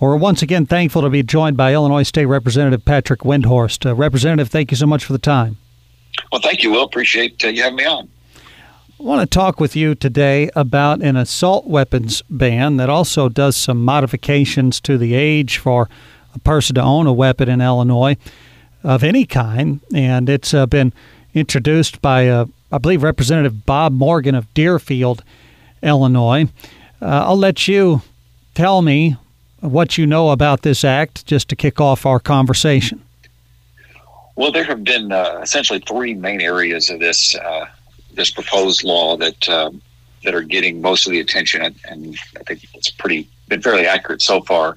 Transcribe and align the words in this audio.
We're 0.00 0.16
once 0.16 0.40
again 0.40 0.64
thankful 0.64 1.02
to 1.02 1.10
be 1.10 1.22
joined 1.22 1.58
by 1.58 1.74
Illinois 1.74 2.04
State 2.04 2.24
Representative 2.24 2.86
Patrick 2.86 3.20
Windhorst. 3.20 3.84
Uh, 3.84 3.94
Representative, 3.94 4.48
thank 4.48 4.70
you 4.70 4.76
so 4.78 4.86
much 4.86 5.04
for 5.04 5.12
the 5.12 5.18
time. 5.18 5.58
Well, 6.32 6.40
thank 6.40 6.62
you, 6.62 6.70
Will. 6.70 6.84
Appreciate 6.84 7.44
uh, 7.44 7.48
you 7.48 7.62
having 7.62 7.76
me 7.76 7.84
on. 7.84 8.08
I 8.34 9.02
want 9.02 9.20
to 9.20 9.26
talk 9.26 9.60
with 9.60 9.76
you 9.76 9.94
today 9.94 10.48
about 10.56 11.02
an 11.02 11.16
assault 11.16 11.66
weapons 11.66 12.22
ban 12.30 12.78
that 12.78 12.88
also 12.88 13.28
does 13.28 13.58
some 13.58 13.84
modifications 13.84 14.80
to 14.80 14.96
the 14.96 15.12
age 15.12 15.58
for 15.58 15.86
a 16.34 16.38
person 16.38 16.76
to 16.76 16.82
own 16.82 17.06
a 17.06 17.12
weapon 17.12 17.50
in 17.50 17.60
Illinois 17.60 18.16
of 18.82 19.04
any 19.04 19.26
kind. 19.26 19.80
And 19.94 20.30
it's 20.30 20.54
uh, 20.54 20.64
been 20.64 20.94
introduced 21.34 22.00
by, 22.00 22.26
uh, 22.26 22.46
I 22.72 22.78
believe, 22.78 23.02
Representative 23.02 23.66
Bob 23.66 23.92
Morgan 23.92 24.34
of 24.34 24.52
Deerfield, 24.54 25.22
Illinois. 25.82 26.48
Uh, 27.02 27.24
I'll 27.26 27.36
let 27.36 27.68
you 27.68 28.00
tell 28.54 28.80
me 28.80 29.18
what 29.60 29.98
you 29.98 30.06
know 30.06 30.30
about 30.30 30.62
this 30.62 30.84
act 30.84 31.26
just 31.26 31.48
to 31.48 31.56
kick 31.56 31.80
off 31.80 32.06
our 32.06 32.20
conversation. 32.20 33.02
Well, 34.36 34.52
there 34.52 34.64
have 34.64 34.84
been 34.84 35.12
uh, 35.12 35.40
essentially 35.42 35.80
three 35.80 36.14
main 36.14 36.40
areas 36.40 36.88
of 36.90 37.00
this 37.00 37.34
uh, 37.36 37.66
this 38.14 38.30
proposed 38.30 38.84
law 38.84 39.16
that 39.16 39.48
um, 39.48 39.82
that 40.24 40.34
are 40.34 40.42
getting 40.42 40.80
most 40.80 41.06
of 41.06 41.12
the 41.12 41.20
attention, 41.20 41.74
and 41.88 42.16
I 42.38 42.42
think 42.44 42.64
it's 42.74 42.90
pretty 42.90 43.28
been 43.48 43.60
fairly 43.60 43.86
accurate 43.86 44.22
so 44.22 44.40
far. 44.42 44.76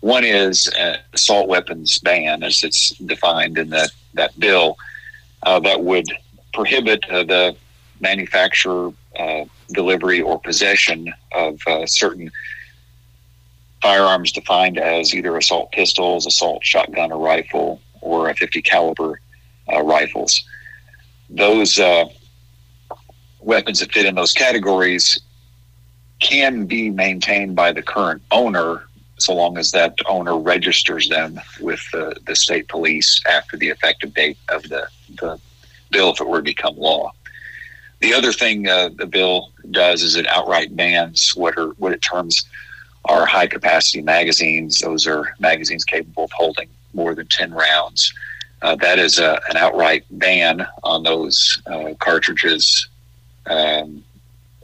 One 0.00 0.24
is 0.24 0.70
assault 1.12 1.48
weapons 1.48 1.98
ban, 1.98 2.42
as 2.42 2.64
it's 2.64 2.90
defined 2.90 3.58
in 3.58 3.70
that 3.70 3.90
that 4.14 4.38
bill, 4.38 4.76
uh, 5.42 5.60
that 5.60 5.82
would 5.82 6.06
prohibit 6.52 7.04
uh, 7.10 7.24
the 7.24 7.56
manufacture, 8.00 8.90
uh, 9.18 9.44
delivery, 9.72 10.20
or 10.20 10.40
possession 10.40 11.12
of 11.32 11.60
uh, 11.66 11.86
certain 11.86 12.30
firearms 13.82 14.32
defined 14.32 14.78
as 14.78 15.14
either 15.14 15.36
assault 15.36 15.72
pistols, 15.72 16.26
assault 16.26 16.64
shotgun 16.64 17.12
or 17.12 17.18
rifle, 17.18 17.80
or 18.00 18.30
a 18.30 18.34
50 18.34 18.62
caliber 18.62 19.20
uh, 19.72 19.82
rifles. 19.82 20.42
Those 21.28 21.78
uh, 21.78 22.04
weapons 23.40 23.80
that 23.80 23.92
fit 23.92 24.06
in 24.06 24.14
those 24.14 24.32
categories 24.32 25.20
can 26.20 26.66
be 26.66 26.90
maintained 26.90 27.56
by 27.56 27.72
the 27.72 27.82
current 27.82 28.22
owner 28.30 28.84
so 29.18 29.34
long 29.34 29.56
as 29.58 29.70
that 29.72 29.94
owner 30.06 30.36
registers 30.36 31.08
them 31.08 31.40
with 31.60 31.80
the, 31.92 32.16
the 32.26 32.34
state 32.34 32.68
police 32.68 33.20
after 33.28 33.56
the 33.56 33.68
effective 33.68 34.12
date 34.14 34.38
of 34.48 34.62
the, 34.64 34.86
the 35.16 35.38
bill 35.90 36.10
if 36.10 36.20
it 36.20 36.28
were 36.28 36.38
to 36.38 36.44
become 36.44 36.76
law. 36.76 37.12
The 38.00 38.14
other 38.14 38.32
thing 38.32 38.68
uh, 38.68 38.90
the 38.96 39.06
bill 39.06 39.52
does 39.70 40.02
is 40.02 40.16
it 40.16 40.26
outright 40.26 40.74
bans 40.74 41.32
what 41.36 41.56
are 41.56 41.68
what 41.78 41.92
it 41.92 42.02
terms 42.02 42.44
are 43.06 43.26
high 43.26 43.46
capacity 43.46 44.02
magazines. 44.02 44.80
Those 44.80 45.06
are 45.06 45.34
magazines 45.40 45.84
capable 45.84 46.24
of 46.24 46.32
holding 46.32 46.68
more 46.94 47.14
than 47.14 47.26
10 47.26 47.52
rounds. 47.52 48.12
Uh, 48.62 48.76
that 48.76 48.98
is 48.98 49.18
a, 49.18 49.40
an 49.50 49.56
outright 49.56 50.04
ban 50.10 50.66
on 50.84 51.02
those 51.02 51.60
uh, 51.66 51.94
cartridges 51.98 52.88
um, 53.46 54.04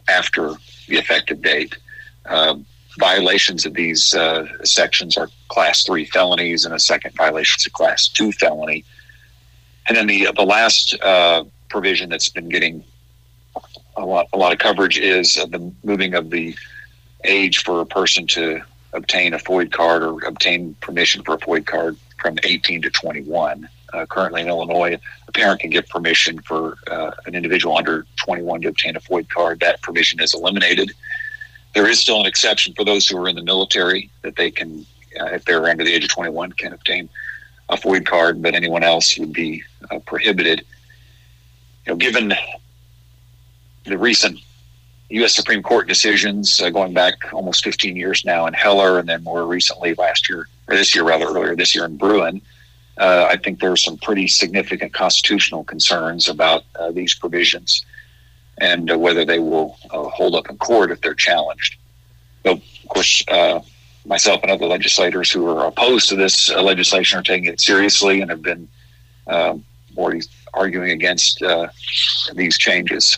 after 0.08 0.55
the 0.86 0.97
effective 0.97 1.42
date. 1.42 1.77
Uh, 2.27 2.56
violations 2.98 3.67
of 3.67 3.75
these 3.75 4.14
uh, 4.14 4.47
sections 4.64 5.17
are 5.17 5.28
class 5.48 5.84
three 5.84 6.05
felonies, 6.05 6.64
and 6.64 6.75
a 6.75 6.78
second 6.78 7.14
violation 7.17 7.56
is 7.58 7.67
a 7.67 7.70
class 7.70 8.08
two 8.08 8.30
felony. 8.33 8.84
And 9.89 9.97
then 9.97 10.06
the 10.06 10.28
the 10.36 10.45
last 10.45 10.95
uh, 11.00 11.45
provision 11.69 12.11
that's 12.11 12.28
been 12.28 12.48
getting 12.48 12.84
a 13.97 14.05
lot 14.05 14.28
a 14.33 14.36
lot 14.36 14.52
of 14.52 14.58
coverage 14.58 14.98
is 14.98 15.34
the 15.34 15.73
moving 15.83 16.14
of 16.14 16.30
the 16.30 16.55
age 17.24 17.62
for 17.64 17.80
a 17.80 17.86
person 17.86 18.27
to 18.28 18.61
obtain 18.92 19.34
a 19.34 19.38
FOID 19.38 19.72
card 19.72 20.02
or 20.02 20.24
obtain 20.24 20.74
permission 20.80 21.22
for 21.22 21.34
a 21.34 21.38
FOID 21.38 21.66
card 21.66 21.97
from 22.20 22.38
18 22.42 22.83
to 22.83 22.91
21. 22.91 23.69
Uh, 23.92 24.05
currently 24.06 24.42
in 24.42 24.48
Illinois, 24.48 24.98
a 25.28 25.33
parent 25.33 25.61
can 25.61 25.70
get 25.70 25.89
permission 25.89 26.41
for 26.42 26.77
uh, 26.91 27.12
an 27.27 27.34
individual 27.34 27.77
under 27.77 28.07
21 28.17 28.62
to 28.62 28.68
obtain 28.68 28.96
a 28.96 29.01
FOID 29.01 29.28
card. 29.30 29.61
That 29.61 29.80
permission 29.83 30.20
is 30.20 30.34
eliminated. 30.34 30.92
There 31.74 31.89
is 31.89 32.01
still 32.01 32.20
an 32.20 32.27
exception 32.27 32.74
for 32.74 32.84
those 32.84 33.07
who 33.07 33.17
are 33.18 33.28
in 33.28 33.36
the 33.36 33.42
military 33.42 34.11
that 34.23 34.36
they 34.36 34.51
can, 34.51 34.84
uh, 35.18 35.27
if 35.27 35.45
they're 35.45 35.64
under 35.67 35.84
the 35.84 35.92
age 35.92 36.05
of 36.05 36.11
21, 36.11 36.52
can 36.52 36.73
obtain 36.73 37.08
a 37.70 37.77
FOID 37.77 38.07
card, 38.07 38.42
but 38.42 38.55
anyone 38.55 38.83
else 38.83 39.18
would 39.18 39.33
be 39.33 39.62
uh, 39.90 39.98
prohibited. 40.01 40.64
You 41.86 41.92
know, 41.92 41.96
given 41.96 42.34
the 43.84 43.98
recent 43.98 44.39
U.S. 45.11 45.35
Supreme 45.35 45.63
Court 45.63 45.89
decisions 45.89 46.61
uh, 46.61 46.69
going 46.70 46.92
back 46.92 47.33
almost 47.33 47.64
15 47.64 47.96
years 47.96 48.24
now 48.24 48.46
in 48.46 48.52
Heller, 48.52 48.98
and 48.98 49.08
then 49.08 49.24
more 49.24 49.46
recently 49.46 49.95
last 49.95 50.29
year, 50.29 50.48
or 50.69 50.77
this 50.77 50.95
year 50.95 51.05
rather 51.05 51.27
earlier 51.27 51.57
this 51.57 51.74
year 51.74 51.86
in 51.86 51.96
Bruen. 51.96 52.42
Uh, 52.98 53.29
I 53.30 53.36
think 53.36 53.61
there 53.61 53.73
are 53.73 53.77
some 53.77 53.96
pretty 53.96 54.29
significant 54.29 54.92
constitutional 54.92 55.64
concerns 55.64 56.29
about 56.29 56.64
uh, 56.79 56.91
these 56.91 57.14
provisions 57.14 57.85
and 58.61 58.91
uh, 58.91 58.98
whether 58.98 59.24
they 59.24 59.39
will 59.39 59.79
uh, 59.91 60.02
hold 60.08 60.35
up 60.35 60.51
in 60.51 60.58
court 60.58 60.91
if 60.91 61.01
they're 61.01 61.14
challenged. 61.14 61.77
But 62.42 62.57
of 62.57 62.89
course, 62.89 63.23
uh, 63.29 63.61
myself 64.05 64.42
and 64.42 64.51
other 64.51 64.67
legislators 64.67 65.30
who 65.30 65.46
are 65.46 65.69
opposed 65.69 66.08
to 66.08 66.17
this 66.17 66.51
legislation 66.51 67.20
are 67.20 67.23
taking 67.23 67.45
it 67.45 67.61
seriously 67.61 68.20
and 68.20 68.30
have 68.30 68.42
been 68.42 68.69
already 69.96 70.23
arguing 70.55 70.90
against 70.90 71.42
these 72.35 72.58
changes. 72.58 73.17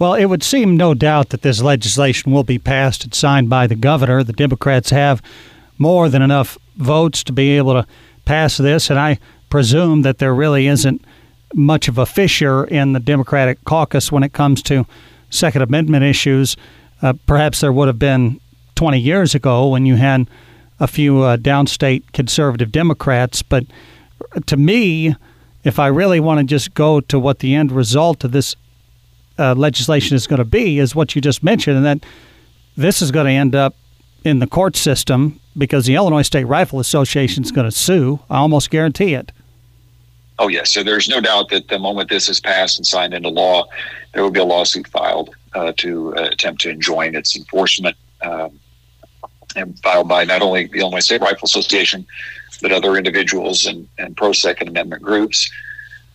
Well, 0.00 0.14
it 0.14 0.24
would 0.24 0.42
seem 0.42 0.78
no 0.78 0.94
doubt 0.94 1.28
that 1.28 1.42
this 1.42 1.60
legislation 1.60 2.32
will 2.32 2.42
be 2.42 2.58
passed 2.58 3.04
and 3.04 3.14
signed 3.14 3.50
by 3.50 3.66
the 3.66 3.74
governor. 3.74 4.24
The 4.24 4.32
Democrats 4.32 4.88
have 4.88 5.20
more 5.76 6.08
than 6.08 6.22
enough 6.22 6.56
votes 6.76 7.22
to 7.24 7.34
be 7.34 7.50
able 7.58 7.74
to 7.74 7.86
pass 8.24 8.56
this, 8.56 8.88
and 8.88 8.98
I 8.98 9.18
presume 9.50 10.00
that 10.00 10.16
there 10.16 10.34
really 10.34 10.68
isn't 10.68 11.04
much 11.52 11.86
of 11.86 11.98
a 11.98 12.06
fissure 12.06 12.64
in 12.64 12.94
the 12.94 12.98
Democratic 12.98 13.62
caucus 13.66 14.10
when 14.10 14.22
it 14.22 14.32
comes 14.32 14.62
to 14.62 14.86
Second 15.28 15.60
Amendment 15.60 16.02
issues. 16.02 16.56
Uh, 17.02 17.12
perhaps 17.26 17.60
there 17.60 17.72
would 17.72 17.88
have 17.88 17.98
been 17.98 18.40
20 18.76 18.98
years 18.98 19.34
ago 19.34 19.68
when 19.68 19.84
you 19.84 19.96
had 19.96 20.26
a 20.78 20.86
few 20.86 21.20
uh, 21.20 21.36
downstate 21.36 22.10
conservative 22.14 22.72
Democrats, 22.72 23.42
but 23.42 23.66
to 24.46 24.56
me, 24.56 25.14
if 25.62 25.78
I 25.78 25.88
really 25.88 26.20
want 26.20 26.38
to 26.40 26.44
just 26.44 26.72
go 26.72 27.02
to 27.02 27.18
what 27.18 27.40
the 27.40 27.54
end 27.54 27.70
result 27.70 28.24
of 28.24 28.32
this 28.32 28.56
uh, 29.40 29.54
legislation 29.54 30.14
is 30.14 30.26
going 30.26 30.38
to 30.38 30.44
be 30.44 30.78
is 30.78 30.94
what 30.94 31.14
you 31.14 31.20
just 31.20 31.42
mentioned, 31.42 31.76
and 31.78 31.86
that 31.86 32.08
this 32.76 33.02
is 33.02 33.10
going 33.10 33.26
to 33.26 33.32
end 33.32 33.54
up 33.54 33.74
in 34.24 34.38
the 34.38 34.46
court 34.46 34.76
system 34.76 35.40
because 35.56 35.86
the 35.86 35.94
Illinois 35.94 36.22
State 36.22 36.44
Rifle 36.44 36.78
Association 36.78 37.42
is 37.42 37.50
going 37.50 37.68
to 37.68 37.76
sue. 37.76 38.20
I 38.28 38.38
almost 38.38 38.70
guarantee 38.70 39.14
it. 39.14 39.32
Oh, 40.38 40.48
yes. 40.48 40.72
So 40.72 40.82
there's 40.82 41.08
no 41.08 41.20
doubt 41.20 41.50
that 41.50 41.68
the 41.68 41.78
moment 41.78 42.08
this 42.08 42.28
is 42.28 42.40
passed 42.40 42.78
and 42.78 42.86
signed 42.86 43.12
into 43.12 43.28
law, 43.28 43.66
there 44.14 44.22
will 44.22 44.30
be 44.30 44.40
a 44.40 44.44
lawsuit 44.44 44.88
filed 44.88 45.34
uh, 45.54 45.72
to 45.78 46.16
uh, 46.16 46.28
attempt 46.32 46.62
to 46.62 46.70
enjoin 46.70 47.14
its 47.14 47.36
enforcement 47.36 47.96
um, 48.22 48.58
and 49.56 49.78
filed 49.80 50.08
by 50.08 50.24
not 50.24 50.40
only 50.40 50.66
the 50.66 50.78
Illinois 50.78 51.00
State 51.00 51.20
Rifle 51.20 51.44
Association, 51.44 52.06
but 52.62 52.72
other 52.72 52.96
individuals 52.96 53.66
and, 53.66 53.86
and 53.98 54.16
pro 54.16 54.32
Second 54.32 54.68
Amendment 54.68 55.02
groups. 55.02 55.50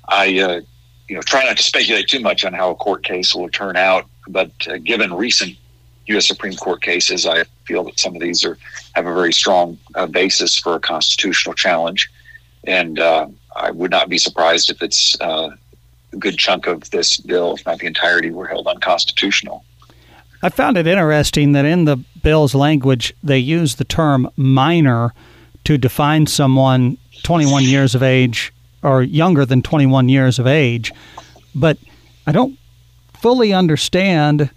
I 0.07 0.39
uh, 0.39 0.61
you 1.07 1.15
know, 1.15 1.21
try 1.21 1.43
not 1.43 1.57
to 1.57 1.63
speculate 1.63 2.07
too 2.07 2.19
much 2.19 2.45
on 2.45 2.53
how 2.53 2.71
a 2.71 2.75
court 2.75 3.03
case 3.03 3.35
will 3.35 3.49
turn 3.49 3.75
out. 3.75 4.05
But 4.27 4.51
uh, 4.67 4.77
given 4.77 5.13
recent 5.13 5.55
U.S. 6.07 6.27
Supreme 6.27 6.55
Court 6.55 6.81
cases, 6.81 7.25
I 7.25 7.43
feel 7.65 7.83
that 7.83 7.99
some 7.99 8.15
of 8.15 8.21
these 8.21 8.43
are 8.43 8.57
have 8.93 9.05
a 9.05 9.13
very 9.13 9.33
strong 9.33 9.77
uh, 9.95 10.05
basis 10.07 10.57
for 10.57 10.75
a 10.75 10.79
constitutional 10.79 11.53
challenge, 11.53 12.09
and 12.65 12.99
uh, 12.99 13.27
I 13.55 13.71
would 13.71 13.91
not 13.91 14.09
be 14.09 14.17
surprised 14.17 14.69
if 14.69 14.81
it's 14.81 15.19
uh, 15.21 15.49
a 16.13 16.17
good 16.17 16.37
chunk 16.37 16.67
of 16.67 16.89
this 16.91 17.17
bill, 17.17 17.55
if 17.55 17.65
not 17.65 17.79
the 17.79 17.87
entirety, 17.87 18.31
were 18.31 18.47
held 18.47 18.67
unconstitutional. 18.67 19.63
I 20.41 20.49
found 20.49 20.77
it 20.77 20.85
interesting 20.85 21.53
that 21.53 21.65
in 21.65 21.85
the 21.85 21.97
bill's 22.21 22.53
language 22.53 23.13
they 23.23 23.39
use 23.39 23.75
the 23.75 23.83
term 23.83 24.29
minor 24.35 25.13
to 25.63 25.77
define 25.77 26.27
someone 26.27 26.97
21 27.23 27.63
years 27.63 27.95
of 27.95 28.03
age 28.03 28.53
or 28.85 29.01
younger 29.01 29.45
than 29.45 29.61
21 29.61 30.07
years 30.09 30.37
of 30.39 30.45
age. 30.45 30.93
But 31.53 31.77
I 32.27 32.31
don't 32.31 32.57
fully 33.13 33.51
understand 33.51 34.51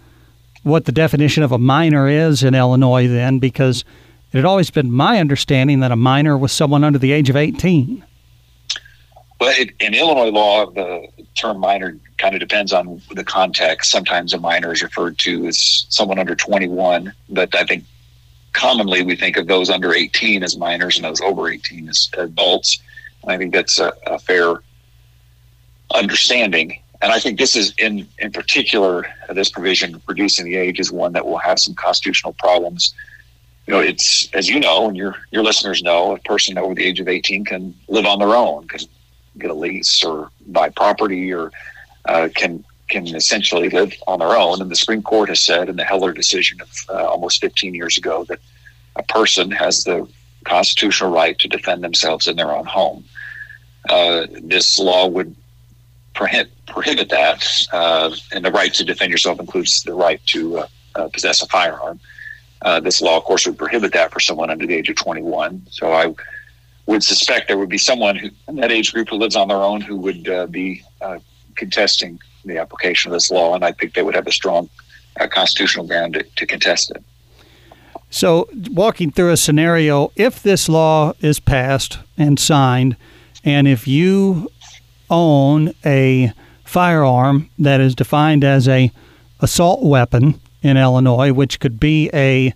what 0.63 0.85
the 0.85 0.93
definition 0.93 1.43
of 1.43 1.51
a 1.51 1.59
minor 1.59 2.09
is 2.09 2.43
in 2.43 2.55
Illinois 2.55 3.09
then 3.09 3.39
because 3.39 3.85
it 4.33 4.37
had 4.37 4.45
always 4.45 4.71
been 4.71 4.93
my 4.93 5.19
understanding 5.19 5.81
that 5.81 5.91
a 5.91 5.97
minor 5.97 6.37
was 6.37 6.53
someone 6.53 6.85
under 6.85 6.99
the 6.99 7.13
age 7.13 7.31
of 7.31 7.37
18. 7.37 8.05
Well, 9.41 9.55
it, 9.57 9.71
in 9.81 9.95
Illinois 9.95 10.31
law, 10.31 10.71
the 10.71 11.09
term 11.35 11.59
minor 11.59 11.97
kind 12.19 12.35
of 12.35 12.41
depends 12.41 12.73
on 12.73 13.01
the 13.13 13.25
context. 13.25 13.91
Sometimes 13.91 14.35
a 14.35 14.39
minor 14.39 14.73
is 14.73 14.83
referred 14.83 15.19
to 15.21 15.47
as 15.47 15.87
someone 15.89 16.19
under 16.19 16.35
21, 16.35 17.13
but 17.31 17.55
I 17.55 17.65
think 17.65 17.85
commonly 18.53 19.03
we 19.03 19.17
think 19.17 19.37
of 19.37 19.47
those 19.47 19.71
under 19.71 19.95
18 19.95 20.43
as 20.43 20.59
minors 20.59 20.97
and 20.97 21.05
those 21.05 21.21
over 21.21 21.49
18 21.49 21.89
as 21.89 22.11
adults. 22.19 22.81
I 23.31 23.39
think 23.39 23.53
that's 23.53 23.79
a, 23.79 23.93
a 24.07 24.19
fair 24.19 24.63
understanding. 25.95 26.81
And 27.01 27.13
I 27.13 27.21
think 27.21 27.39
this 27.39 27.55
is 27.55 27.75
in 27.79 28.07
in 28.19 28.33
particular 28.33 29.07
this 29.31 29.51
provision 29.51 30.03
reducing 30.07 30.45
the 30.45 30.57
age 30.57 30.81
is 30.81 30.91
one 30.91 31.13
that 31.13 31.25
will 31.27 31.39
have 31.39 31.59
some 31.59 31.75
constitutional 31.75 32.33
problems 32.35 32.95
you 33.69 33.75
know, 33.75 33.81
it's 33.81 34.31
as 34.33 34.49
you 34.49 34.59
know, 34.59 34.89
and 34.89 34.97
your 34.97 35.15
your 35.31 35.43
listeners 35.43 35.83
know, 35.83 36.17
a 36.17 36.19
person 36.21 36.57
over 36.57 36.75
the 36.75 36.83
age 36.83 37.01
of 37.01 37.07
18 37.09 37.45
can 37.45 37.75
live 37.87 38.07
on 38.07 38.19
their 38.19 38.35
own, 38.35 38.67
can 38.67 38.81
get 39.37 39.51
a 39.51 39.55
lease 39.55 40.03
or 40.03 40.31
buy 40.47 40.71
property, 40.71 41.31
or 41.35 41.53
uh, 42.07 42.31
can 42.35 42.65
can 42.89 43.15
essentially 43.15 43.69
live 43.69 43.93
on 44.07 44.21
their 44.21 44.35
own. 44.35 44.63
And 44.63 44.71
the 44.71 44.75
Supreme 44.75 45.03
Court 45.03 45.29
has 45.29 45.41
said 45.41 45.69
in 45.69 45.77
the 45.77 45.85
Heller 45.85 46.15
decision 46.15 46.63
of 46.63 46.71
uh, 46.89 47.05
almost 47.07 47.43
15 47.43 47.75
years 47.75 47.99
ago 47.99 48.25
that 48.31 48.41
a 48.97 49.03
person 49.03 49.51
has 49.51 49.85
the 49.85 50.09
constitutional 50.45 51.11
right 51.11 51.39
to 51.39 51.47
defend 51.47 51.85
themselves 51.85 52.27
in 52.27 52.37
their 52.37 52.51
own 52.51 52.65
home. 52.65 53.05
Uh, 53.89 54.27
this 54.43 54.79
law 54.79 55.07
would 55.07 55.35
prohibit, 56.15 56.51
prohibit 56.67 57.09
that, 57.09 57.67
uh, 57.73 58.15
and 58.33 58.45
the 58.45 58.51
right 58.51 58.73
to 58.75 58.85
defend 58.85 59.11
yourself 59.11 59.41
includes 59.41 59.83
the 59.83 59.95
right 59.95 60.21
to 60.27 60.59
uh, 60.59 60.67
uh, 60.95 61.09
possess 61.09 61.43
a 61.43 61.47
firearm. 61.47 61.99
Uh, 62.63 62.81
this 62.81 63.01
law, 63.01 63.17
of 63.17 63.25
course, 63.25 63.47
would 63.47 63.57
prohibit 63.57 63.93
that 63.93 64.13
for 64.13 64.21
someone 64.21 64.51
under 64.51 64.67
the 64.67 64.75
age 64.75 64.89
of 64.91 64.97
21. 64.97 65.67
So 65.71 65.93
I 65.93 66.15
would 66.87 67.03
suspect 67.03 67.49
there 67.49 67.59
would 67.59 67.69
be 67.69 67.79
someone 67.79 68.17
who, 68.17 68.31
in 68.49 68.57
that 68.57 68.73
age 68.73 68.93
group 68.93 69.09
who 69.09 69.17
lives 69.17 69.37
on 69.37 69.49
their 69.49 69.59
own 69.59 69.81
who 69.81 69.97
would 69.97 70.51
be 70.51 70.83
contesting 71.55 72.19
the 72.45 72.59
application 72.59 73.11
of 73.11 73.15
this 73.15 73.31
law, 73.31 73.55
and 73.55 73.65
I 73.65 73.73
think 73.73 73.95
they 73.95 74.03
would 74.03 74.15
have 74.15 74.27
a 74.27 74.33
strong 74.33 74.69
constitutional 75.31 75.87
ground 75.87 76.15
to, 76.15 76.23
to 76.23 76.47
contest 76.47 76.91
it. 76.91 77.03
So, 78.11 78.49
walking 78.71 79.11
through 79.11 79.33
a 79.33 79.37
scenario, 79.37 80.13
if 80.17 80.43
this 80.43 80.69
law 80.69 81.13
is 81.21 81.41
passed 81.41 81.99
and 82.17 82.41
signed, 82.41 82.97
and 83.49 83.67
if 83.67 83.89
you 83.89 84.51
own 85.11 85.73
a 85.85 86.33
firearm 86.65 87.49
that 87.59 87.81
is 87.81 87.95
defined 87.95 88.45
as 88.45 88.69
a 88.69 88.93
assault 89.41 89.83
weapon 89.83 90.39
in 90.63 90.77
Illinois, 90.77 91.33
which 91.33 91.59
could 91.59 91.81
be 91.81 92.11
a 92.13 92.53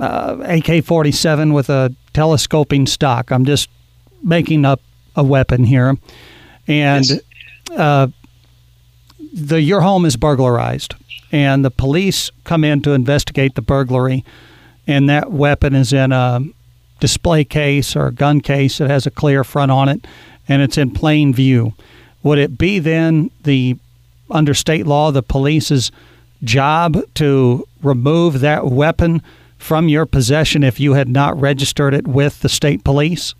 uh, 0.00 0.36
AK-47 0.40 1.52
with 1.52 1.68
a 1.68 1.94
telescoping 2.14 2.86
stock. 2.86 3.30
I'm 3.30 3.44
just 3.44 3.68
making 4.22 4.64
up 4.64 4.80
a 5.14 5.22
weapon 5.22 5.64
here, 5.64 5.98
and 6.66 7.06
yes. 7.06 7.20
uh, 7.76 8.06
the 9.34 9.60
your 9.60 9.82
home 9.82 10.06
is 10.06 10.16
burglarized 10.16 10.94
and 11.32 11.64
the 11.64 11.70
police 11.70 12.30
come 12.44 12.64
in 12.64 12.82
to 12.82 12.92
investigate 12.92 13.54
the 13.54 13.62
burglary, 13.62 14.24
and 14.86 15.08
that 15.08 15.32
weapon 15.32 15.74
is 15.74 15.92
in 15.92 16.12
a 16.12 16.40
display 17.02 17.42
case 17.42 17.96
or 17.96 18.06
a 18.06 18.12
gun 18.12 18.40
case 18.40 18.78
that 18.78 18.88
has 18.88 19.08
a 19.08 19.10
clear 19.10 19.42
front 19.42 19.72
on 19.72 19.88
it, 19.88 20.06
and 20.46 20.62
it's 20.62 20.78
in 20.78 20.88
plain 20.88 21.34
view. 21.34 21.74
Would 22.22 22.38
it 22.38 22.56
be 22.56 22.78
then 22.78 23.32
the 23.42 23.76
under 24.30 24.54
state 24.54 24.86
law 24.86 25.10
the 25.10 25.20
police's 25.20 25.90
job 26.44 26.96
to 27.14 27.66
remove 27.82 28.38
that 28.38 28.66
weapon 28.66 29.20
from 29.58 29.88
your 29.88 30.06
possession 30.06 30.62
if 30.62 30.78
you 30.78 30.92
had 30.92 31.08
not 31.08 31.38
registered 31.40 31.92
it 31.92 32.06
with 32.06 32.38
the 32.38 32.48
state 32.48 32.84
police? 32.84 33.34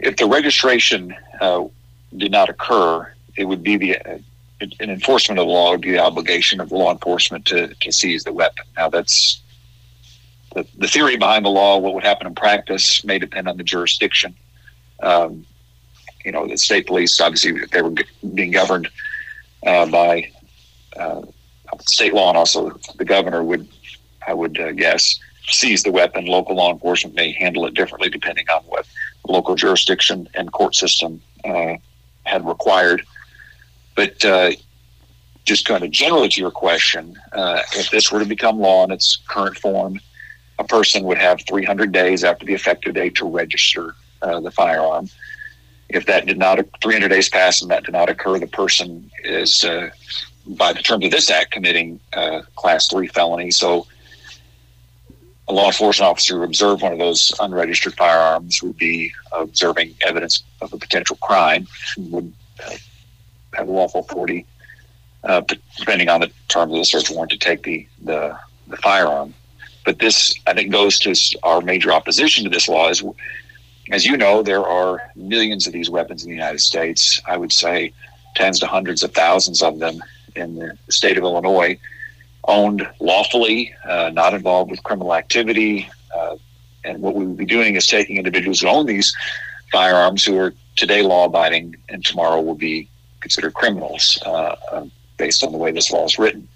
If 0.00 0.16
the 0.16 0.26
registration 0.26 1.14
uh, 1.40 1.66
did 2.16 2.32
not 2.32 2.48
occur, 2.48 3.12
it 3.36 3.44
would 3.44 3.62
be 3.62 3.76
the 3.76 3.96
an 4.60 4.90
enforcement 4.90 5.38
of 5.38 5.46
the 5.46 5.52
law 5.52 5.70
would 5.70 5.82
be 5.82 5.92
the 5.92 6.00
obligation 6.00 6.58
of 6.60 6.72
law 6.72 6.90
enforcement 6.90 7.44
to, 7.46 7.72
to 7.74 7.92
seize 7.92 8.24
the 8.24 8.32
weapon. 8.32 8.64
Now, 8.76 8.88
that's 8.88 9.40
the, 10.54 10.66
the 10.78 10.88
theory 10.88 11.16
behind 11.16 11.44
the 11.44 11.50
law. 11.50 11.78
What 11.78 11.94
would 11.94 12.04
happen 12.04 12.26
in 12.26 12.34
practice 12.34 13.04
may 13.04 13.18
depend 13.18 13.48
on 13.48 13.56
the 13.56 13.64
jurisdiction. 13.64 14.34
Um, 15.02 15.44
you 16.24 16.32
know, 16.32 16.46
the 16.46 16.56
state 16.56 16.86
police, 16.86 17.20
obviously, 17.20 17.52
they 17.72 17.82
were 17.82 17.92
being 18.34 18.52
governed 18.52 18.88
uh, 19.66 19.86
by 19.86 20.30
uh, 20.96 21.22
state 21.80 22.14
law, 22.14 22.28
and 22.28 22.38
also 22.38 22.70
the 22.96 23.04
governor 23.04 23.42
would, 23.42 23.68
I 24.26 24.32
would 24.32 24.58
uh, 24.58 24.72
guess, 24.72 25.18
seize 25.48 25.82
the 25.82 25.92
weapon. 25.92 26.24
Local 26.24 26.56
law 26.56 26.72
enforcement 26.72 27.14
may 27.14 27.32
handle 27.32 27.66
it 27.66 27.74
differently 27.74 28.08
depending 28.08 28.48
on 28.48 28.62
what 28.62 28.86
the 29.26 29.32
local 29.32 29.54
jurisdiction 29.54 30.28
and 30.34 30.52
court 30.52 30.74
system 30.74 31.20
uh, 31.44 31.74
had 32.22 32.46
required. 32.46 33.04
But 33.94 34.24
uh, 34.24 34.52
just 35.44 35.66
kind 35.66 35.84
of 35.84 35.90
generally 35.90 36.28
to 36.30 36.40
your 36.40 36.50
question, 36.50 37.16
uh, 37.32 37.60
if 37.74 37.90
this 37.90 38.10
were 38.10 38.20
to 38.20 38.24
become 38.24 38.58
law 38.58 38.84
in 38.84 38.90
its 38.90 39.18
current 39.28 39.58
form, 39.58 40.00
a 40.58 40.64
person 40.64 41.04
would 41.04 41.18
have 41.18 41.40
300 41.46 41.92
days 41.92 42.24
after 42.24 42.46
the 42.46 42.54
effective 42.54 42.94
date 42.94 43.14
to 43.16 43.26
register 43.26 43.94
uh, 44.22 44.40
the 44.40 44.50
firearm. 44.50 45.08
If 45.88 46.06
that 46.06 46.26
did 46.26 46.38
not, 46.38 46.58
300 46.82 47.08
days 47.08 47.28
pass 47.28 47.60
and 47.62 47.70
that 47.70 47.84
did 47.84 47.92
not 47.92 48.08
occur, 48.08 48.38
the 48.38 48.46
person 48.46 49.10
is, 49.22 49.64
uh, 49.64 49.90
by 50.46 50.72
the 50.72 50.82
terms 50.82 51.04
of 51.04 51.10
this 51.10 51.30
act, 51.30 51.52
committing 51.52 52.00
uh, 52.12 52.42
class 52.56 52.88
three 52.88 53.06
felony. 53.08 53.50
So 53.50 53.86
a 55.48 55.52
law 55.52 55.66
enforcement 55.66 56.10
officer 56.10 56.38
who 56.38 56.42
observed 56.42 56.82
one 56.82 56.92
of 56.92 56.98
those 56.98 57.32
unregistered 57.38 57.94
firearms 57.94 58.62
would 58.62 58.76
be 58.76 59.12
observing 59.32 59.94
evidence 60.06 60.42
of 60.62 60.72
a 60.72 60.78
potential 60.78 61.16
crime, 61.16 61.66
would 61.98 62.32
uh, 62.64 62.70
have 63.52 63.68
lawful 63.68 64.00
authority, 64.00 64.46
uh, 65.24 65.42
depending 65.76 66.08
on 66.08 66.20
the 66.20 66.30
terms 66.48 66.72
of 66.72 66.78
the 66.78 66.84
search 66.84 67.10
warrant, 67.10 67.30
to 67.30 67.38
take 67.38 67.62
the, 67.62 67.86
the, 68.02 68.38
the 68.68 68.76
firearm. 68.78 69.34
But 69.84 69.98
this, 69.98 70.34
I 70.46 70.54
think, 70.54 70.72
goes 70.72 70.98
to 71.00 71.14
our 71.42 71.60
major 71.60 71.92
opposition 71.92 72.44
to 72.44 72.50
this 72.50 72.68
law. 72.68 72.88
Is, 72.88 73.02
as 73.90 74.06
you 74.06 74.16
know, 74.16 74.42
there 74.42 74.66
are 74.66 75.10
millions 75.14 75.66
of 75.66 75.72
these 75.72 75.90
weapons 75.90 76.24
in 76.24 76.30
the 76.30 76.36
United 76.36 76.60
States. 76.60 77.20
I 77.26 77.36
would 77.36 77.52
say 77.52 77.92
tens 78.34 78.58
to 78.60 78.66
hundreds 78.66 79.02
of 79.02 79.12
thousands 79.12 79.62
of 79.62 79.78
them 79.78 80.02
in 80.34 80.56
the 80.56 80.92
state 80.92 81.16
of 81.16 81.24
Illinois, 81.24 81.78
owned 82.44 82.88
lawfully, 83.00 83.74
uh, 83.88 84.10
not 84.12 84.34
involved 84.34 84.70
with 84.70 84.82
criminal 84.82 85.14
activity. 85.14 85.88
Uh, 86.14 86.36
and 86.84 87.00
what 87.00 87.14
we 87.14 87.24
would 87.24 87.36
be 87.36 87.46
doing 87.46 87.76
is 87.76 87.86
taking 87.86 88.16
individuals 88.16 88.60
who 88.60 88.68
own 88.68 88.86
these 88.86 89.14
firearms 89.70 90.24
who 90.24 90.36
are 90.38 90.54
today 90.76 91.02
law 91.02 91.26
abiding 91.26 91.76
and 91.88 92.04
tomorrow 92.04 92.40
will 92.40 92.54
be 92.54 92.88
considered 93.20 93.54
criminals 93.54 94.18
uh, 94.26 94.54
uh, 94.72 94.84
based 95.16 95.42
on 95.42 95.52
the 95.52 95.58
way 95.58 95.72
this 95.72 95.90
law 95.90 96.04
is 96.04 96.18
written. 96.18 96.46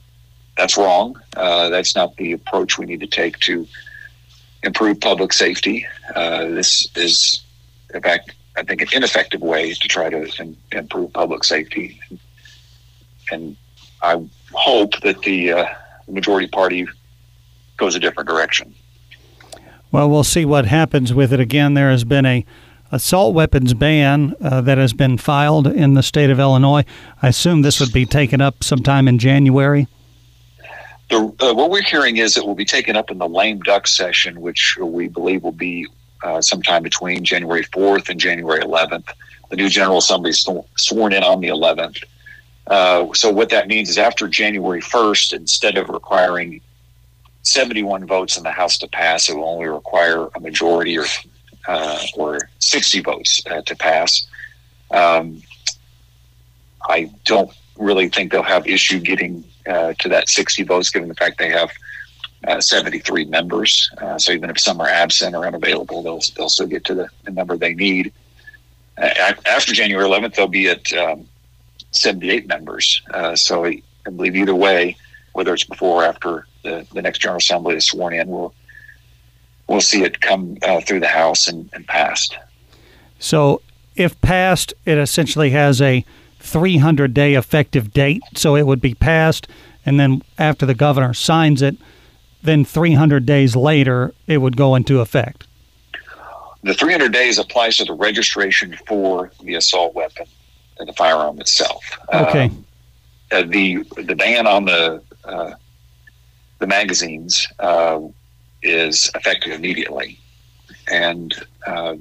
That's 0.58 0.76
wrong. 0.76 1.14
Uh, 1.36 1.68
that's 1.68 1.94
not 1.94 2.16
the 2.16 2.32
approach 2.32 2.78
we 2.78 2.86
need 2.86 2.98
to 2.98 3.06
take 3.06 3.38
to 3.38 3.64
improve 4.64 5.00
public 5.00 5.32
safety. 5.32 5.86
Uh, 6.16 6.46
this 6.46 6.88
is, 6.96 7.44
in 7.94 8.02
fact, 8.02 8.34
I 8.56 8.64
think, 8.64 8.82
an 8.82 8.88
ineffective 8.92 9.40
way 9.40 9.72
to 9.72 9.88
try 9.88 10.10
to 10.10 10.28
in, 10.42 10.56
improve 10.72 11.12
public 11.12 11.44
safety. 11.44 12.00
And 13.30 13.56
I 14.02 14.20
hope 14.50 15.00
that 15.02 15.22
the 15.22 15.52
uh, 15.52 15.66
majority 16.08 16.48
party 16.48 16.88
goes 17.76 17.94
a 17.94 18.00
different 18.00 18.28
direction. 18.28 18.74
Well, 19.92 20.10
we'll 20.10 20.24
see 20.24 20.44
what 20.44 20.66
happens 20.66 21.14
with 21.14 21.32
it. 21.32 21.38
Again, 21.38 21.74
there 21.74 21.90
has 21.92 22.02
been 22.02 22.26
a 22.26 22.44
assault 22.90 23.32
weapons 23.32 23.74
ban 23.74 24.34
uh, 24.40 24.60
that 24.62 24.76
has 24.76 24.92
been 24.92 25.18
filed 25.18 25.68
in 25.68 25.94
the 25.94 26.02
state 26.02 26.30
of 26.30 26.40
Illinois. 26.40 26.84
I 27.22 27.28
assume 27.28 27.62
this 27.62 27.78
would 27.78 27.92
be 27.92 28.06
taken 28.06 28.40
up 28.40 28.64
sometime 28.64 29.06
in 29.06 29.20
January. 29.20 29.86
The, 31.10 31.34
uh, 31.40 31.54
what 31.54 31.70
we're 31.70 31.82
hearing 31.82 32.18
is 32.18 32.36
it 32.36 32.44
will 32.44 32.54
be 32.54 32.64
taken 32.64 32.96
up 32.96 33.10
in 33.10 33.18
the 33.18 33.28
lame 33.28 33.60
duck 33.60 33.86
session, 33.86 34.40
which 34.40 34.76
we 34.80 35.08
believe 35.08 35.42
will 35.42 35.52
be 35.52 35.86
uh, 36.22 36.40
sometime 36.42 36.82
between 36.82 37.24
January 37.24 37.64
4th 37.64 38.08
and 38.10 38.20
January 38.20 38.60
11th. 38.60 39.08
The 39.50 39.56
new 39.56 39.68
General 39.68 39.98
Assembly 39.98 40.30
is 40.30 40.46
sworn 40.76 41.12
in 41.14 41.22
on 41.22 41.40
the 41.40 41.48
11th. 41.48 42.04
Uh, 42.66 43.06
so 43.14 43.30
what 43.30 43.48
that 43.48 43.66
means 43.68 43.88
is 43.88 43.96
after 43.96 44.28
January 44.28 44.82
1st, 44.82 45.32
instead 45.32 45.78
of 45.78 45.88
requiring 45.88 46.60
71 47.42 48.06
votes 48.06 48.36
in 48.36 48.42
the 48.42 48.50
House 48.50 48.76
to 48.78 48.88
pass, 48.88 49.30
it 49.30 49.36
will 49.36 49.48
only 49.48 49.68
require 49.68 50.28
a 50.34 50.40
majority 50.40 50.98
or 50.98 51.06
uh, 51.66 51.98
or 52.16 52.48
60 52.60 53.00
votes 53.00 53.42
uh, 53.50 53.60
to 53.62 53.76
pass. 53.76 54.26
Um, 54.90 55.42
I 56.88 57.10
don't 57.24 57.50
really 57.78 58.08
think 58.08 58.32
they'll 58.32 58.42
have 58.42 58.66
issue 58.66 59.00
getting 59.00 59.44
uh, 59.68 59.94
to 59.98 60.08
that 60.08 60.28
60 60.28 60.62
votes, 60.64 60.90
given 60.90 61.08
the 61.08 61.14
fact 61.14 61.38
they 61.38 61.50
have 61.50 61.70
uh, 62.46 62.60
73 62.60 63.26
members. 63.26 63.90
Uh, 63.98 64.18
so 64.18 64.32
even 64.32 64.50
if 64.50 64.58
some 64.58 64.80
are 64.80 64.88
absent 64.88 65.34
or 65.34 65.46
unavailable, 65.46 66.02
they'll 66.02 66.20
they'll 66.36 66.48
still 66.48 66.66
get 66.66 66.84
to 66.84 66.94
the, 66.94 67.08
the 67.24 67.30
number 67.30 67.56
they 67.56 67.74
need. 67.74 68.12
Uh, 68.96 69.34
after 69.46 69.72
January 69.72 70.08
11th, 70.08 70.34
they'll 70.34 70.48
be 70.48 70.68
at 70.68 70.92
um, 70.94 71.26
78 71.92 72.48
members. 72.48 73.02
so 73.34 73.64
I, 73.64 73.82
believe 74.04 74.36
either 74.36 74.54
way, 74.54 74.96
whether 75.34 75.52
it's 75.52 75.64
before 75.64 76.02
or 76.02 76.04
after 76.06 76.46
the, 76.64 76.86
the 76.94 77.02
next 77.02 77.18
General 77.18 77.38
Assembly 77.38 77.76
is 77.76 77.86
sworn 77.86 78.14
in, 78.14 78.26
we'll, 78.28 78.54
we'll 79.66 79.82
see 79.82 80.02
it 80.02 80.22
come 80.22 80.56
through 80.86 81.00
the 81.00 81.08
House 81.08 81.46
and, 81.46 81.68
and 81.74 81.86
passed. 81.86 82.36
So, 83.18 83.60
if 83.96 84.18
passed, 84.22 84.72
it 84.86 84.96
essentially 84.96 85.50
has 85.50 85.82
a 85.82 86.06
300 86.38 87.14
day 87.14 87.34
effective 87.34 87.92
date. 87.92 88.22
So 88.34 88.56
it 88.56 88.66
would 88.66 88.80
be 88.80 88.94
passed, 88.94 89.48
and 89.84 89.98
then 89.98 90.22
after 90.38 90.66
the 90.66 90.74
governor 90.74 91.14
signs 91.14 91.62
it, 91.62 91.76
then 92.42 92.64
300 92.64 93.26
days 93.26 93.56
later, 93.56 94.14
it 94.26 94.38
would 94.38 94.56
go 94.56 94.74
into 94.74 95.00
effect. 95.00 95.46
The 96.62 96.74
300 96.74 97.12
days 97.12 97.38
applies 97.38 97.76
to 97.78 97.84
the 97.84 97.94
registration 97.94 98.76
for 98.86 99.30
the 99.42 99.54
assault 99.54 99.94
weapon 99.94 100.26
and 100.78 100.88
the 100.88 100.92
firearm 100.92 101.40
itself. 101.40 101.84
Okay. 102.12 102.44
Um, 102.44 102.64
uh, 103.30 103.42
the 103.42 103.84
the 103.96 104.14
ban 104.14 104.46
on 104.46 104.64
the 104.64 105.02
uh, 105.24 105.52
the 106.58 106.66
magazines 106.66 107.46
uh, 107.58 108.00
is 108.62 109.10
effective 109.14 109.52
immediately, 109.52 110.18
and 110.90 111.34
uh, 111.66 111.96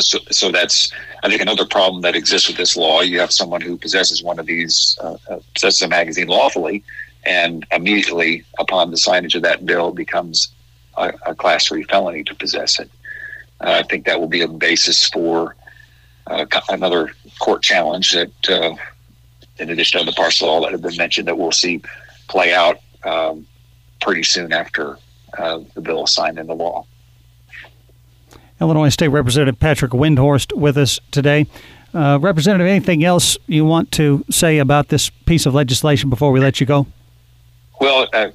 so, 0.00 0.18
so, 0.30 0.50
that's 0.50 0.92
I 1.22 1.28
think 1.28 1.42
another 1.42 1.66
problem 1.66 2.02
that 2.02 2.14
exists 2.14 2.48
with 2.48 2.56
this 2.56 2.76
law. 2.76 3.00
You 3.00 3.20
have 3.20 3.32
someone 3.32 3.60
who 3.60 3.76
possesses 3.76 4.22
one 4.22 4.38
of 4.38 4.46
these 4.46 4.98
uh, 5.02 5.16
uh, 5.28 5.40
possesses 5.54 5.82
a 5.82 5.88
magazine 5.88 6.28
lawfully, 6.28 6.82
and 7.24 7.66
immediately 7.72 8.44
upon 8.58 8.90
the 8.90 8.96
signage 8.96 9.34
of 9.34 9.42
that 9.42 9.64
bill 9.66 9.92
becomes 9.92 10.52
a, 10.96 11.12
a 11.26 11.34
class 11.34 11.66
three 11.66 11.84
felony 11.84 12.24
to 12.24 12.34
possess 12.34 12.78
it. 12.78 12.90
Uh, 13.60 13.82
I 13.84 13.88
think 13.88 14.06
that 14.06 14.18
will 14.20 14.28
be 14.28 14.42
a 14.42 14.48
basis 14.48 15.08
for 15.08 15.56
uh, 16.26 16.46
another 16.68 17.12
court 17.38 17.62
challenge 17.62 18.12
that, 18.12 18.48
uh, 18.48 18.74
in 19.58 19.70
addition 19.70 20.00
to 20.00 20.06
the 20.06 20.12
parcel 20.12 20.48
law 20.48 20.60
that 20.62 20.72
have 20.72 20.82
been 20.82 20.96
mentioned, 20.96 21.28
that 21.28 21.38
we'll 21.38 21.52
see 21.52 21.82
play 22.28 22.52
out 22.54 22.78
um, 23.04 23.46
pretty 24.00 24.22
soon 24.22 24.52
after 24.52 24.98
uh, 25.38 25.60
the 25.74 25.80
bill 25.80 26.04
is 26.04 26.12
signed 26.12 26.38
into 26.38 26.54
law. 26.54 26.84
Illinois 28.62 28.90
State 28.90 29.08
Representative 29.08 29.58
Patrick 29.58 29.90
Windhorst 29.90 30.56
with 30.56 30.78
us 30.78 31.00
today. 31.10 31.46
Uh, 31.92 32.16
Representative, 32.20 32.68
anything 32.68 33.04
else 33.04 33.36
you 33.48 33.64
want 33.64 33.90
to 33.92 34.24
say 34.30 34.58
about 34.58 34.86
this 34.88 35.10
piece 35.10 35.46
of 35.46 35.52
legislation 35.52 36.08
before 36.08 36.30
we 36.30 36.38
let 36.38 36.60
you 36.60 36.66
go? 36.66 36.86
Well, 37.80 38.06
uh, 38.12 38.28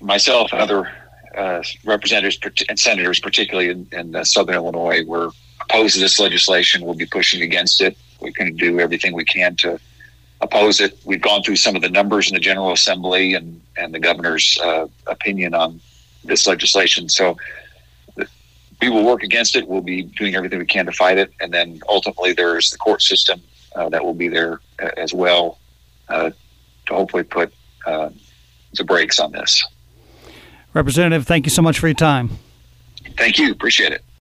myself 0.00 0.52
and 0.52 0.60
other 0.60 0.92
uh, 1.36 1.62
representatives 1.84 2.36
and 2.68 2.80
senators, 2.80 3.20
particularly 3.20 3.70
in, 3.70 3.86
in 3.92 4.16
uh, 4.16 4.24
Southern 4.24 4.56
Illinois, 4.56 5.04
were 5.06 5.30
opposed 5.60 5.94
to 5.94 6.00
this 6.00 6.18
legislation. 6.18 6.84
We'll 6.84 6.94
be 6.94 7.06
pushing 7.06 7.40
against 7.40 7.80
it. 7.80 7.96
We're 8.20 8.32
going 8.32 8.50
to 8.50 8.58
do 8.58 8.80
everything 8.80 9.14
we 9.14 9.24
can 9.24 9.54
to 9.56 9.78
oppose 10.40 10.80
it. 10.80 10.98
We've 11.04 11.22
gone 11.22 11.44
through 11.44 11.56
some 11.56 11.76
of 11.76 11.82
the 11.82 11.90
numbers 11.90 12.28
in 12.28 12.34
the 12.34 12.40
General 12.40 12.72
Assembly 12.72 13.34
and, 13.34 13.60
and 13.76 13.94
the 13.94 14.00
governor's 14.00 14.58
uh, 14.64 14.88
opinion 15.06 15.54
on 15.54 15.80
this 16.24 16.48
legislation. 16.48 17.08
So 17.08 17.36
we 18.80 18.88
will 18.88 19.04
work 19.04 19.22
against 19.22 19.56
it. 19.56 19.68
We'll 19.68 19.82
be 19.82 20.02
doing 20.02 20.34
everything 20.34 20.58
we 20.58 20.66
can 20.66 20.86
to 20.86 20.92
fight 20.92 21.18
it. 21.18 21.32
And 21.40 21.52
then 21.52 21.80
ultimately, 21.88 22.32
there's 22.32 22.70
the 22.70 22.78
court 22.78 23.02
system 23.02 23.42
uh, 23.74 23.88
that 23.90 24.04
will 24.04 24.14
be 24.14 24.28
there 24.28 24.60
uh, 24.82 24.90
as 24.96 25.12
well 25.12 25.58
uh, 26.08 26.30
to 26.86 26.94
hopefully 26.94 27.22
put 27.22 27.52
uh, 27.86 28.10
the 28.74 28.84
brakes 28.84 29.18
on 29.18 29.32
this. 29.32 29.64
Representative, 30.72 31.26
thank 31.26 31.46
you 31.46 31.50
so 31.50 31.62
much 31.62 31.78
for 31.78 31.88
your 31.88 31.94
time. 31.94 32.30
Thank 33.16 33.38
you. 33.38 33.50
Appreciate 33.50 33.92
it. 33.92 34.04